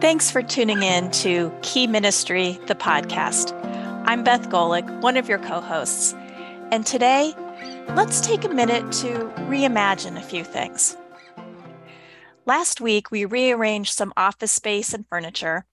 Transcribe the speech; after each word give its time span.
Thanks 0.00 0.30
for 0.30 0.44
tuning 0.44 0.84
in 0.84 1.10
to 1.10 1.52
Key 1.62 1.88
Ministry, 1.88 2.56
the 2.68 2.76
podcast. 2.76 3.52
I'm 4.06 4.22
Beth 4.22 4.48
Golik, 4.48 4.88
one 5.00 5.16
of 5.16 5.28
your 5.28 5.40
co 5.40 5.60
hosts. 5.60 6.14
And 6.70 6.86
today, 6.86 7.34
let's 7.96 8.20
take 8.20 8.44
a 8.44 8.48
minute 8.48 8.92
to 8.92 9.08
reimagine 9.48 10.16
a 10.16 10.22
few 10.22 10.44
things. 10.44 10.96
Last 12.46 12.80
week, 12.80 13.10
we 13.10 13.24
rearranged 13.24 13.92
some 13.92 14.12
office 14.16 14.52
space 14.52 14.94
and 14.94 15.04
furniture, 15.08 15.66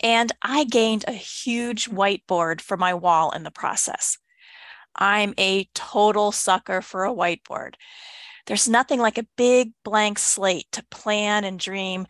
and 0.00 0.32
I 0.42 0.64
gained 0.64 1.04
a 1.06 1.12
huge 1.12 1.88
whiteboard 1.88 2.60
for 2.60 2.76
my 2.76 2.94
wall 2.94 3.30
in 3.30 3.44
the 3.44 3.52
process. 3.52 4.18
I'm 4.96 5.34
a 5.38 5.68
total 5.72 6.32
sucker 6.32 6.82
for 6.82 7.04
a 7.04 7.14
whiteboard. 7.14 7.74
There's 8.46 8.68
nothing 8.68 9.00
like 9.00 9.18
a 9.18 9.26
big 9.36 9.72
blank 9.84 10.18
slate 10.18 10.66
to 10.72 10.84
plan 10.90 11.44
and 11.44 11.58
dream. 11.58 12.06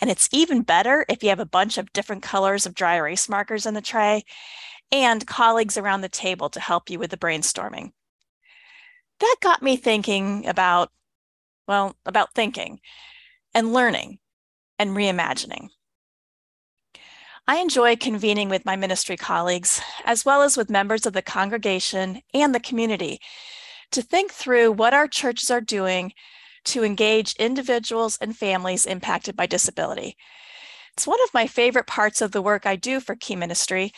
And 0.00 0.10
it's 0.10 0.28
even 0.32 0.62
better 0.62 1.04
if 1.08 1.22
you 1.22 1.28
have 1.28 1.40
a 1.40 1.46
bunch 1.46 1.78
of 1.78 1.92
different 1.92 2.22
colors 2.22 2.66
of 2.66 2.74
dry 2.74 2.96
erase 2.96 3.28
markers 3.28 3.66
in 3.66 3.74
the 3.74 3.80
tray 3.80 4.24
and 4.90 5.26
colleagues 5.26 5.76
around 5.76 6.00
the 6.00 6.08
table 6.08 6.48
to 6.50 6.60
help 6.60 6.90
you 6.90 6.98
with 6.98 7.10
the 7.10 7.16
brainstorming. 7.16 7.92
That 9.20 9.36
got 9.40 9.62
me 9.62 9.76
thinking 9.76 10.46
about, 10.46 10.90
well, 11.66 11.96
about 12.06 12.34
thinking 12.34 12.80
and 13.54 13.72
learning 13.72 14.18
and 14.78 14.90
reimagining. 14.90 15.68
I 17.46 17.56
enjoy 17.56 17.96
convening 17.96 18.50
with 18.50 18.66
my 18.66 18.76
ministry 18.76 19.16
colleagues, 19.16 19.80
as 20.04 20.24
well 20.24 20.42
as 20.42 20.56
with 20.56 20.68
members 20.68 21.06
of 21.06 21.14
the 21.14 21.22
congregation 21.22 22.20
and 22.34 22.54
the 22.54 22.60
community, 22.60 23.20
to 23.92 24.02
think 24.02 24.32
through 24.32 24.72
what 24.72 24.94
our 24.94 25.08
churches 25.08 25.50
are 25.50 25.60
doing 25.60 26.12
to 26.64 26.84
engage 26.84 27.34
individuals 27.36 28.18
and 28.20 28.36
families 28.36 28.86
impacted 28.86 29.36
by 29.36 29.46
disability. 29.46 30.16
It's 30.94 31.06
one 31.06 31.22
of 31.22 31.32
my 31.32 31.46
favorite 31.46 31.86
parts 31.86 32.20
of 32.20 32.32
the 32.32 32.42
work 32.42 32.66
I 32.66 32.76
do 32.76 32.98
for 33.00 33.14
Key 33.14 33.36
Ministry, 33.36 33.92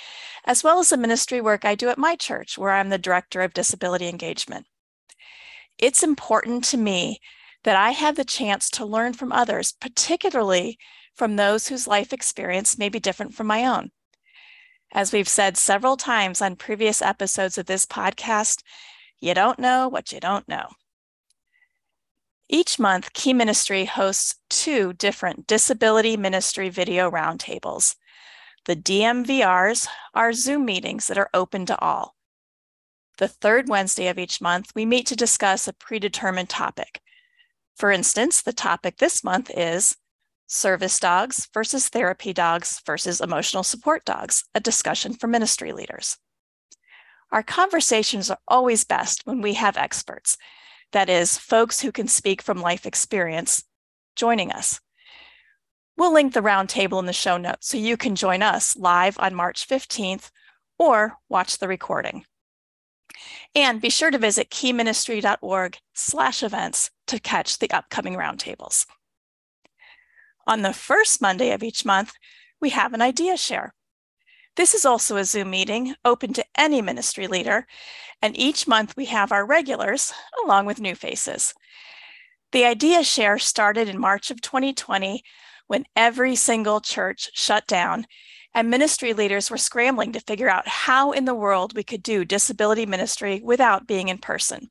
as 0.45 0.63
well 0.63 0.79
as 0.81 0.91
the 0.91 0.97
ministry 0.97 1.41
work 1.41 1.65
I 1.65 1.75
do 1.75 1.89
at 1.89 1.99
my 1.99 2.15
church, 2.15 2.59
where 2.59 2.73
I'm 2.73 2.91
the 2.91 2.99
director 2.99 3.41
of 3.41 3.55
disability 3.55 4.07
engagement. 4.07 4.67
It's 5.79 6.03
important 6.03 6.65
to 6.65 6.77
me 6.77 7.21
that 7.65 7.77
I 7.77 7.93
have 7.93 8.17
the 8.17 8.25
chance 8.25 8.69
to 8.71 8.85
learn 8.85 9.15
from 9.15 9.33
others, 9.33 9.73
particularly 9.81 10.79
from 11.15 11.37
those 11.37 11.69
whose 11.69 11.87
life 11.87 12.13
experience 12.13 12.79
may 12.79 12.89
be 12.89 13.01
different 13.01 13.35
from 13.35 13.47
my 13.47 13.65
own. 13.65 13.91
As 14.93 15.13
we've 15.13 15.29
said 15.29 15.57
several 15.57 15.97
times 15.97 16.43
on 16.43 16.57
previous 16.57 17.01
episodes 17.01 17.57
of 17.57 17.67
this 17.67 17.87
podcast, 17.87 18.63
you 19.21 19.35
don't 19.35 19.59
know 19.59 19.89
what 19.89 20.13
you 20.13 20.21
don't 20.21 20.49
know. 20.49 20.69
Each 22.49 22.79
month, 22.79 23.13
Key 23.13 23.33
Ministry 23.33 23.85
hosts 23.85 24.37
two 24.49 24.93
different 24.95 25.47
disability 25.47 26.17
ministry 26.17 26.69
video 26.69 27.09
roundtables. 27.11 27.95
The 28.65 28.75
DMVRs 28.75 29.87
are 30.15 30.33
Zoom 30.33 30.65
meetings 30.65 31.07
that 31.07 31.19
are 31.19 31.31
open 31.33 31.65
to 31.67 31.79
all. 31.79 32.17
The 33.19 33.29
third 33.29 33.69
Wednesday 33.69 34.09
of 34.09 34.19
each 34.19 34.41
month, 34.41 34.73
we 34.75 34.85
meet 34.85 35.07
to 35.07 35.17
discuss 35.17 35.69
a 35.69 35.73
predetermined 35.73 36.49
topic. 36.49 37.01
For 37.77 37.91
instance, 37.91 38.43
the 38.43 38.53
topic 38.53 38.97
this 38.97 39.23
month 39.23 39.51
is 39.57 39.97
service 40.47 40.99
dogs 40.99 41.49
versus 41.55 41.89
therapy 41.89 42.33
dogs 42.33 42.83
versus 42.85 43.21
emotional 43.21 43.63
support 43.63 44.05
dogs, 44.05 44.45
a 44.55 44.61
discussion 44.61 45.13
for 45.15 45.29
ministry 45.29 45.73
leaders. 45.73 46.19
Our 47.33 47.43
conversations 47.43 48.31
are 48.31 48.39
always 48.49 48.85
best 48.85 49.23
when 49.25 49.41
we 49.41 49.55
have 49.55 49.77
experts, 49.77 50.37
that 50.93 51.09
is, 51.09 51.39
folks 51.39 51.81
who 51.81 51.93
can 51.93 52.09
speak 52.09 52.43
from 52.43 52.61
life 52.61 52.87
experience, 52.87 53.65
joining 54.17 54.51
us. 54.51 54.81
We'll 55.97 56.13
link 56.13 56.33
the 56.33 56.41
roundtable 56.41 56.99
in 56.99 57.07
the 57.07 57.13
show 57.13 57.37
notes 57.37 57.69
so 57.69 57.77
you 57.77 57.97
can 57.97 58.17
join 58.17 58.43
us 58.43 58.77
live 58.77 59.17
on 59.19 59.35
March 59.35 59.69
15th 59.69 60.31
or 60.79 61.19
watch 61.29 61.59
the 61.59 61.69
recording. 61.69 62.25
And 63.55 63.81
be 63.81 63.91
sure 63.91 64.11
to 64.11 64.19
visit 64.19 64.51
keyministry.org 64.51 65.79
slash 65.95 66.43
events 66.43 66.91
to 67.09 67.21
catch 67.21 67.59
the 67.59 67.71
upcoming 67.71 68.15
roundtables. 68.15 68.87
On 70.47 70.63
the 70.63 70.73
first 70.73 71.21
Monday 71.21 71.53
of 71.53 71.63
each 71.63 71.85
month, 71.85 72.13
we 72.61 72.71
have 72.71 72.95
an 72.95 73.03
idea 73.03 73.37
share. 73.37 73.75
This 74.57 74.75
is 74.75 74.85
also 74.85 75.17
a 75.17 75.25
Zoom 75.25 75.51
meeting 75.51 75.95
open 76.05 76.33
to 76.35 76.45
any 76.57 76.83
ministry 76.83 77.27
leader, 77.27 77.67
and 78.21 78.37
each 78.37 78.67
month 78.67 78.97
we 78.97 79.07
have 79.07 79.33
our 79.33 79.47
regulars 79.47 80.13
along 80.45 80.67
with 80.67 80.81
new 80.81 80.95
faces. 80.95 81.55
The 82.53 82.65
idea 82.65 83.05
share 83.05 83.39
started 83.39 83.89
in 83.89 84.01
March 84.01 84.31
of 84.31 84.41
2020 84.41 85.23
when 85.69 85.87
every 85.95 86.35
single 86.35 86.81
church 86.81 87.31
shut 87.33 87.67
down 87.69 88.07
and 88.53 88.69
ministry 88.69 89.13
leaders 89.13 89.51
were 89.51 89.57
scrambling 89.57 90.13
to 90.13 90.21
figure 90.21 90.49
out 90.49 90.67
how 90.67 91.13
in 91.13 91.25
the 91.25 91.35
world 91.35 91.77
we 91.77 91.85
could 91.85 92.03
do 92.03 92.25
disability 92.25 92.85
ministry 92.85 93.41
without 93.45 93.87
being 93.87 94.09
in 94.09 94.19
person. 94.19 94.71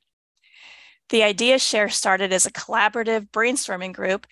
The 1.08 1.22
idea 1.22 1.58
share 1.58 1.88
started 1.88 2.32
as 2.32 2.44
a 2.44 2.52
collaborative 2.52 3.30
brainstorming 3.30 3.94
group 3.94 4.26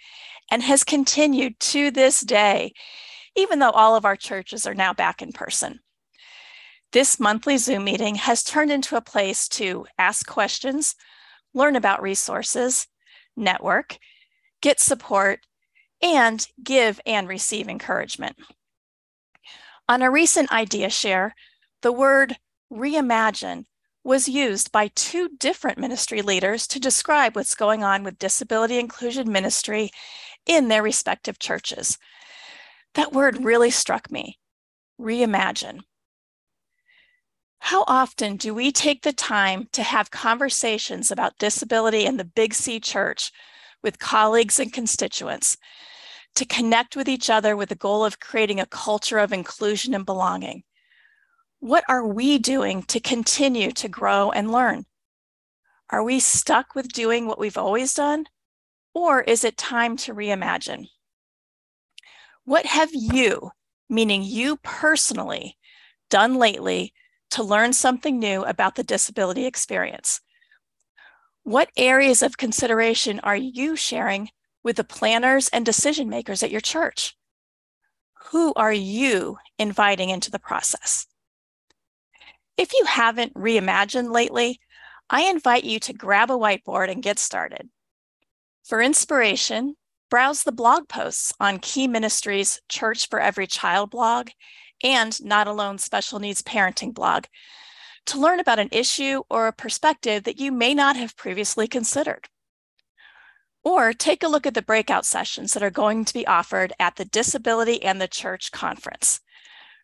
and 0.50 0.62
has 0.62 0.84
continued 0.84 1.58
to 1.60 1.90
this 1.90 2.20
day 2.20 2.74
even 3.38 3.60
though 3.60 3.70
all 3.70 3.94
of 3.94 4.04
our 4.04 4.16
churches 4.16 4.66
are 4.66 4.74
now 4.74 4.92
back 4.92 5.22
in 5.22 5.32
person. 5.32 5.78
This 6.92 7.20
monthly 7.20 7.56
Zoom 7.56 7.84
meeting 7.84 8.16
has 8.16 8.42
turned 8.42 8.72
into 8.72 8.96
a 8.96 9.00
place 9.00 9.48
to 9.50 9.86
ask 9.98 10.26
questions, 10.26 10.96
learn 11.54 11.76
about 11.76 12.02
resources, 12.02 12.88
network, 13.36 13.98
get 14.60 14.80
support, 14.80 15.40
and 16.02 16.46
give 16.62 17.00
and 17.06 17.28
receive 17.28 17.68
encouragement. 17.68 18.36
On 19.88 20.02
a 20.02 20.10
recent 20.10 20.50
idea 20.50 20.90
share, 20.90 21.34
the 21.82 21.92
word 21.92 22.36
reimagine 22.72 23.66
was 24.02 24.28
used 24.28 24.72
by 24.72 24.88
two 24.94 25.28
different 25.38 25.78
ministry 25.78 26.22
leaders 26.22 26.66
to 26.66 26.80
describe 26.80 27.36
what's 27.36 27.54
going 27.54 27.84
on 27.84 28.02
with 28.02 28.18
disability 28.18 28.78
inclusion 28.78 29.30
ministry 29.30 29.90
in 30.46 30.68
their 30.68 30.82
respective 30.82 31.38
churches. 31.38 31.98
That 32.98 33.12
word 33.12 33.44
really 33.44 33.70
struck 33.70 34.10
me 34.10 34.40
reimagine. 35.00 35.82
How 37.60 37.84
often 37.86 38.36
do 38.36 38.52
we 38.52 38.72
take 38.72 39.02
the 39.02 39.12
time 39.12 39.68
to 39.70 39.84
have 39.84 40.10
conversations 40.10 41.12
about 41.12 41.38
disability 41.38 42.06
in 42.06 42.16
the 42.16 42.24
Big 42.24 42.54
C 42.54 42.80
church 42.80 43.30
with 43.84 44.00
colleagues 44.00 44.58
and 44.58 44.72
constituents, 44.72 45.56
to 46.34 46.44
connect 46.44 46.96
with 46.96 47.08
each 47.08 47.30
other 47.30 47.56
with 47.56 47.68
the 47.68 47.76
goal 47.76 48.04
of 48.04 48.18
creating 48.18 48.58
a 48.58 48.66
culture 48.66 49.18
of 49.18 49.32
inclusion 49.32 49.94
and 49.94 50.04
belonging? 50.04 50.64
What 51.60 51.84
are 51.88 52.04
we 52.04 52.36
doing 52.36 52.82
to 52.82 52.98
continue 52.98 53.70
to 53.70 53.88
grow 53.88 54.32
and 54.32 54.50
learn? 54.50 54.86
Are 55.88 56.02
we 56.02 56.18
stuck 56.18 56.74
with 56.74 56.88
doing 56.88 57.28
what 57.28 57.38
we've 57.38 57.56
always 57.56 57.94
done? 57.94 58.26
Or 58.92 59.20
is 59.20 59.44
it 59.44 59.56
time 59.56 59.96
to 59.98 60.14
reimagine? 60.16 60.88
What 62.48 62.64
have 62.64 62.88
you, 62.94 63.50
meaning 63.90 64.22
you 64.22 64.56
personally, 64.62 65.58
done 66.08 66.36
lately 66.36 66.94
to 67.32 67.42
learn 67.42 67.74
something 67.74 68.18
new 68.18 68.42
about 68.42 68.74
the 68.74 68.82
disability 68.82 69.44
experience? 69.44 70.22
What 71.42 71.68
areas 71.76 72.22
of 72.22 72.38
consideration 72.38 73.20
are 73.20 73.36
you 73.36 73.76
sharing 73.76 74.30
with 74.64 74.76
the 74.76 74.82
planners 74.82 75.48
and 75.48 75.66
decision 75.66 76.08
makers 76.08 76.42
at 76.42 76.50
your 76.50 76.62
church? 76.62 77.14
Who 78.30 78.54
are 78.54 78.72
you 78.72 79.36
inviting 79.58 80.08
into 80.08 80.30
the 80.30 80.38
process? 80.38 81.06
If 82.56 82.72
you 82.72 82.86
haven't 82.86 83.34
reimagined 83.34 84.10
lately, 84.10 84.58
I 85.10 85.24
invite 85.24 85.64
you 85.64 85.78
to 85.80 85.92
grab 85.92 86.30
a 86.30 86.38
whiteboard 86.38 86.90
and 86.90 87.02
get 87.02 87.18
started. 87.18 87.68
For 88.64 88.80
inspiration, 88.80 89.76
Browse 90.10 90.42
the 90.42 90.52
blog 90.52 90.88
posts 90.88 91.34
on 91.38 91.58
Key 91.58 91.86
Ministries' 91.86 92.60
Church 92.68 93.08
for 93.08 93.20
Every 93.20 93.46
Child 93.46 93.90
blog 93.90 94.30
and 94.82 95.22
Not 95.22 95.46
Alone 95.46 95.78
Special 95.78 96.18
Needs 96.18 96.40
Parenting 96.40 96.94
blog 96.94 97.24
to 98.06 98.18
learn 98.18 98.40
about 98.40 98.58
an 98.58 98.70
issue 98.72 99.22
or 99.28 99.46
a 99.46 99.52
perspective 99.52 100.24
that 100.24 100.40
you 100.40 100.50
may 100.50 100.72
not 100.72 100.96
have 100.96 101.16
previously 101.16 101.68
considered. 101.68 102.28
Or 103.62 103.92
take 103.92 104.22
a 104.22 104.28
look 104.28 104.46
at 104.46 104.54
the 104.54 104.62
breakout 104.62 105.04
sessions 105.04 105.52
that 105.52 105.62
are 105.62 105.70
going 105.70 106.06
to 106.06 106.14
be 106.14 106.26
offered 106.26 106.72
at 106.78 106.96
the 106.96 107.04
Disability 107.04 107.82
and 107.82 108.00
the 108.00 108.08
Church 108.08 108.50
conference. 108.50 109.20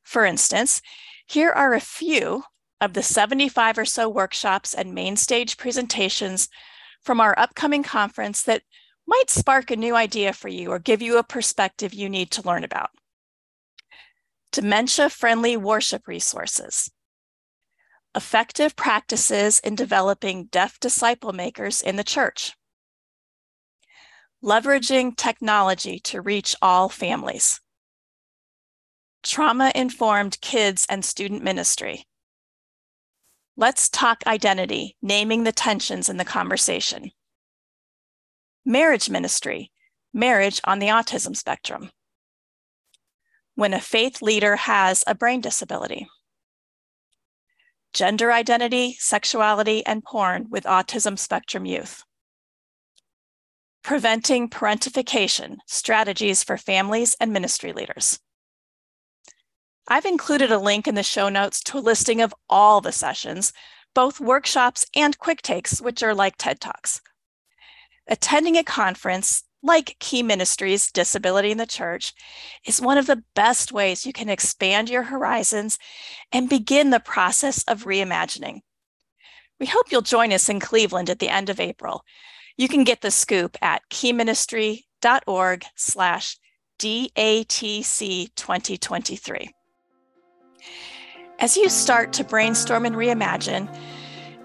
For 0.03 0.25
instance, 0.25 0.81
here 1.27 1.50
are 1.50 1.75
a 1.75 1.81
few 1.81 2.44
of 2.81 2.94
the 2.94 3.03
75 3.03 3.77
or 3.77 3.85
so 3.85 4.09
workshops 4.09 4.73
and 4.73 4.94
main 4.94 5.17
stage 5.17 5.59
presentations 5.59 6.49
from 7.03 7.20
our 7.20 7.38
upcoming 7.38 7.82
conference 7.82 8.43
that 8.44 8.62
might 9.06 9.31
spark 9.31 9.71
a 9.71 9.77
new 9.77 9.95
idea 9.95 10.33
for 10.33 10.49
you 10.49 10.71
or 10.71 10.79
give 10.79 11.03
you 11.03 11.19
a 11.19 11.25
perspective 11.25 11.95
you 11.95 12.09
need 12.09 12.31
to 12.33 12.43
learn 12.43 12.65
about. 12.65 12.91
Dementia 14.53 15.11
friendly 15.11 15.56
worship 15.56 16.09
resources. 16.09 16.91
Effective 18.15 18.77
practices 18.77 19.59
in 19.59 19.75
developing 19.75 20.45
deaf 20.47 20.79
disciple 20.81 21.33
makers 21.33 21.83
in 21.83 21.97
the 21.97 22.05
church. 22.05 22.53
Leveraging 24.43 25.17
technology 25.17 25.99
to 25.99 26.21
reach 26.21 26.55
all 26.62 26.89
families. 26.89 27.61
trauma 29.25 29.73
informed 29.75 30.41
kids 30.41 30.87
and 30.89 31.05
student 31.05 31.43
ministry. 31.43 32.05
Let's 33.56 33.89
talk 33.89 34.23
identity, 34.27 34.97
naming 35.03 35.45
the 35.45 35.53
tensions 35.53 36.09
in 36.09 36.17
the 36.19 36.25
conversation. 36.25 37.11
Marriage 38.66 39.11
ministry, 39.11 39.70
marriage 40.14 40.58
on 40.64 40.78
the 40.78 40.87
autism 40.87 41.37
spectrum. 41.37 41.90
When 43.56 43.75
a 43.75 43.81
faith 43.81 44.22
leader 44.22 44.56
has 44.56 45.05
a 45.06 45.14
brain 45.14 45.43
disability. 45.43 46.08
Gender 47.93 48.32
identity, 48.32 48.96
sexuality, 48.99 49.84
and 49.84 50.02
porn 50.02 50.46
with 50.49 50.64
autism 50.64 51.19
spectrum 51.19 51.66
youth. 51.66 52.05
Preventing 53.82 54.49
parentification, 54.49 55.58
strategies 55.67 56.43
for 56.43 56.56
families 56.56 57.14
and 57.20 57.34
ministry 57.34 57.75
leaders. 57.75 58.19
I've 59.88 60.06
included 60.06 60.50
a 60.50 60.58
link 60.58 60.88
in 60.88 60.94
the 60.94 61.02
show 61.02 61.28
notes 61.28 61.60
to 61.64 61.76
a 61.76 61.81
listing 61.81 62.22
of 62.22 62.34
all 62.49 62.81
the 62.81 62.93
sessions, 62.93 63.52
both 63.94 64.20
workshops 64.20 64.87
and 64.96 65.19
quick 65.19 65.43
takes, 65.43 65.82
which 65.82 66.02
are 66.02 66.14
like 66.14 66.37
TED 66.38 66.62
Talks. 66.62 67.02
Attending 68.06 68.56
a 68.56 68.65
conference 68.65 69.43
like 69.62 69.97
Key 69.99 70.23
Ministries 70.23 70.91
Disability 70.91 71.51
in 71.51 71.59
the 71.59 71.67
Church 71.67 72.12
is 72.67 72.81
one 72.81 72.99
of 72.99 73.06
the 73.06 73.25
best 73.35 73.73
ways 73.73 74.05
you 74.05 74.12
can 74.12 74.29
expand 74.29 74.91
your 74.91 75.05
horizons 75.05 75.79
and 76.31 76.49
begin 76.49 76.91
the 76.91 77.01
process 77.01 77.65
of 77.65 77.85
reimagining. 77.85 78.61
We 79.59 79.67
hope 79.67 79.91
you'll 79.91 80.03
join 80.03 80.33
us 80.33 80.51
in 80.51 80.61
Cleveland 80.61 81.09
at 81.09 81.19
the 81.19 81.31
end 81.31 81.49
of 81.49 81.61
April. 81.61 82.05
You 82.59 82.69
can 82.69 82.85
get 82.85 83.01
the 83.01 83.11
scoop 83.11 83.56
at 83.62 83.83
keyministry.org 83.91 85.65
slash 85.77 86.37
DATC 86.79 88.35
2023. 88.35 89.51
As 91.39 91.56
you 91.56 91.69
start 91.69 92.12
to 92.15 92.25
brainstorm 92.25 92.85
and 92.85 92.95
reimagine, 92.95 93.75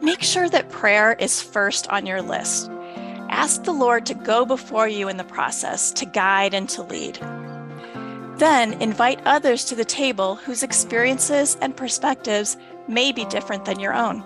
make 0.01 0.23
sure 0.23 0.47
that 0.49 0.69
prayer 0.69 1.13
is 1.13 1.41
first 1.41 1.87
on 1.89 2.05
your 2.05 2.21
list. 2.21 2.71
Ask 3.29 3.63
the 3.63 3.71
Lord 3.71 4.05
to 4.07 4.13
go 4.13 4.45
before 4.45 4.87
you 4.87 5.07
in 5.07 5.17
the 5.17 5.23
process, 5.23 5.91
to 5.93 6.05
guide 6.05 6.53
and 6.53 6.67
to 6.69 6.83
lead. 6.83 7.15
Then 8.37 8.73
invite 8.81 9.21
others 9.25 9.65
to 9.65 9.75
the 9.75 9.85
table 9.85 10.35
whose 10.35 10.63
experiences 10.63 11.57
and 11.61 11.75
perspectives 11.75 12.57
may 12.87 13.11
be 13.11 13.25
different 13.25 13.65
than 13.65 13.79
your 13.79 13.93
own. 13.93 14.23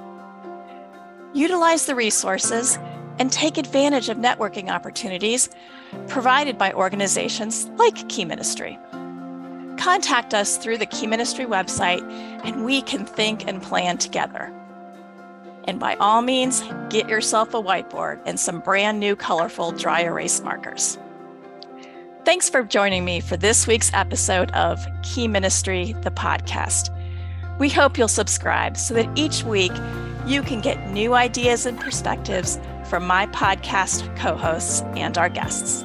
Utilize 1.33 1.85
the 1.85 1.95
resources 1.95 2.77
and 3.19 3.31
take 3.31 3.57
advantage 3.57 4.09
of 4.09 4.17
networking 4.17 4.69
opportunities 4.69 5.49
provided 6.07 6.57
by 6.57 6.73
organizations 6.73 7.65
like 7.77 8.07
Key 8.09 8.25
Ministry 8.25 8.77
contact 9.83 10.33
us 10.33 10.55
through 10.55 10.77
the 10.77 10.85
Key 10.85 11.07
Ministry 11.07 11.43
website 11.43 12.01
and 12.45 12.63
we 12.63 12.81
can 12.81 13.05
think 13.05 13.45
and 13.47 13.61
plan 13.61 13.97
together. 13.97 14.53
And 15.65 15.79
by 15.79 15.95
all 15.95 16.21
means, 16.21 16.63
get 16.89 17.07
yourself 17.09 17.53
a 17.53 17.61
whiteboard 17.61 18.19
and 18.25 18.39
some 18.39 18.59
brand 18.59 18.99
new 18.99 19.15
colorful 19.15 19.71
dry 19.71 20.01
erase 20.01 20.41
markers. 20.41 20.97
Thanks 22.25 22.49
for 22.49 22.63
joining 22.63 23.03
me 23.03 23.19
for 23.19 23.35
this 23.35 23.67
week's 23.67 23.91
episode 23.93 24.49
of 24.51 24.85
Key 25.03 25.27
Ministry, 25.27 25.93
the 26.01 26.11
podcast. 26.11 26.89
We 27.59 27.69
hope 27.69 27.97
you'll 27.97 28.07
subscribe 28.07 28.77
so 28.77 28.93
that 28.93 29.09
each 29.17 29.43
week 29.43 29.73
you 30.25 30.41
can 30.41 30.61
get 30.61 30.89
new 30.91 31.13
ideas 31.13 31.65
and 31.65 31.79
perspectives 31.79 32.59
from 32.89 33.05
my 33.05 33.27
podcast 33.27 34.15
co 34.15 34.35
hosts 34.35 34.81
and 34.95 35.17
our 35.17 35.29
guests. 35.29 35.83